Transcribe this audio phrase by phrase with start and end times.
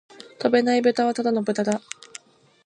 [0.39, 1.79] 飛べないブタはただの豚だ